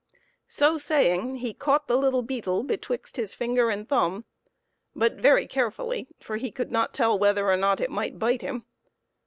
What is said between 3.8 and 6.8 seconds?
thumb, but very carefully, for he could